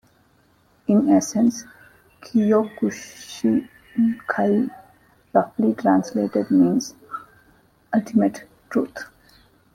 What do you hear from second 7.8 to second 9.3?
"Ultimate Truth".